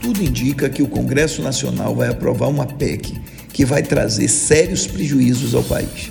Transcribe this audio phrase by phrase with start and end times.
[0.00, 3.20] Tudo indica que o Congresso Nacional vai aprovar uma PEC
[3.52, 6.10] que vai trazer sérios prejuízos ao país.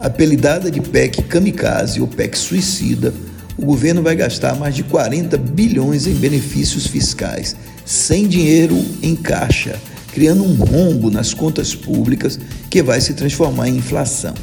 [0.00, 3.14] Apelidada de PEC kamikaze ou PEC suicida,
[3.56, 7.54] o governo vai gastar mais de 40 bilhões em benefícios fiscais,
[7.84, 9.78] sem dinheiro em caixa,
[10.12, 12.38] criando um rombo nas contas públicas
[12.68, 14.34] que vai se transformar em inflação.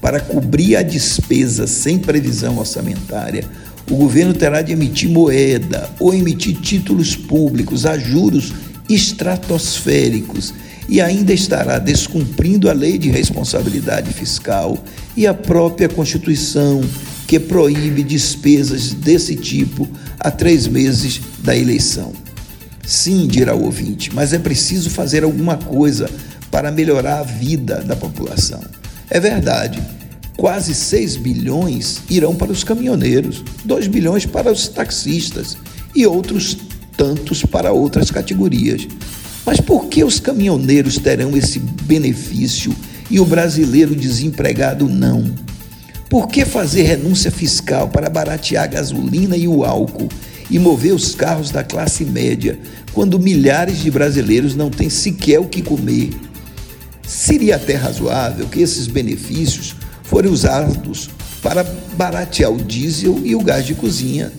[0.00, 3.44] Para cobrir a despesa sem previsão orçamentária,
[3.90, 8.52] o governo terá de emitir moeda ou emitir títulos públicos a juros
[8.88, 10.54] estratosféricos
[10.88, 14.76] e ainda estará descumprindo a lei de responsabilidade fiscal
[15.16, 16.80] e a própria Constituição,
[17.26, 22.12] que proíbe despesas desse tipo a três meses da eleição.
[22.84, 26.10] Sim, dirá o ouvinte, mas é preciso fazer alguma coisa
[26.50, 28.60] para melhorar a vida da população.
[29.10, 29.82] É verdade,
[30.36, 35.56] quase 6 bilhões irão para os caminhoneiros, 2 bilhões para os taxistas
[35.94, 36.56] e outros
[36.96, 38.86] tantos para outras categorias.
[39.44, 42.72] Mas por que os caminhoneiros terão esse benefício
[43.10, 45.24] e o brasileiro desempregado não?
[46.08, 50.08] Por que fazer renúncia fiscal para baratear a gasolina e o álcool
[50.48, 52.58] e mover os carros da classe média,
[52.92, 56.10] quando milhares de brasileiros não têm sequer o que comer?
[57.10, 61.10] Seria até razoável que esses benefícios forem usados
[61.42, 61.64] para
[61.96, 64.30] baratear o diesel e o gás de cozinha.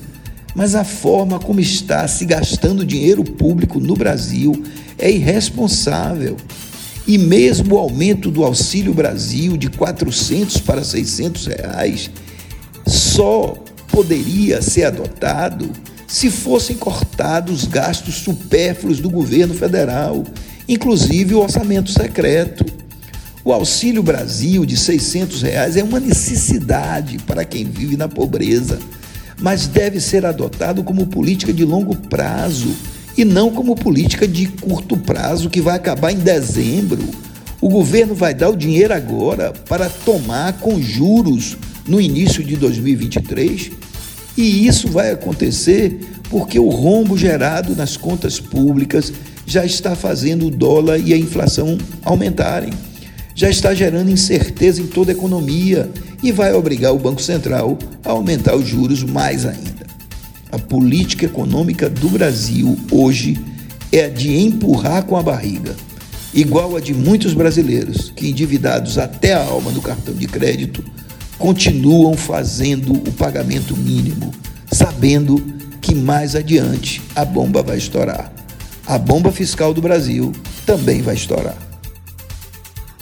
[0.55, 4.63] Mas a forma como está se gastando dinheiro público no Brasil
[4.97, 6.37] é irresponsável.
[7.05, 12.09] E mesmo o aumento do Auxílio Brasil de 400 para 600 reais
[12.87, 13.53] só
[13.89, 15.69] poderia ser adotado
[16.11, 20.25] se fossem cortados os gastos supérfluos do governo federal,
[20.67, 22.65] inclusive o orçamento secreto.
[23.45, 28.77] O Auxílio Brasil de 600 reais é uma necessidade para quem vive na pobreza,
[29.39, 32.75] mas deve ser adotado como política de longo prazo
[33.17, 37.01] e não como política de curto prazo que vai acabar em dezembro.
[37.61, 41.55] O governo vai dar o dinheiro agora para tomar com juros
[41.87, 43.90] no início de 2023
[44.37, 45.99] e isso vai acontecer
[46.29, 49.11] porque o rombo gerado nas contas públicas
[49.45, 52.71] já está fazendo o dólar e a inflação aumentarem.
[53.35, 55.89] Já está gerando incerteza em toda a economia
[56.23, 59.85] e vai obrigar o Banco Central a aumentar os juros mais ainda.
[60.51, 63.39] A política econômica do Brasil hoje
[63.91, 65.75] é a de empurrar com a barriga,
[66.33, 70.83] igual a de muitos brasileiros que, endividados até a alma no cartão de crédito,
[71.41, 74.31] continuam fazendo o pagamento mínimo,
[74.71, 75.43] sabendo
[75.81, 78.31] que mais adiante a bomba vai estourar.
[78.85, 80.31] A bomba fiscal do Brasil
[80.67, 81.70] também vai estourar.